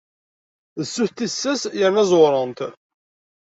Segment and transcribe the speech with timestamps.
[0.79, 2.59] D sut tissas yerna ẓewrent.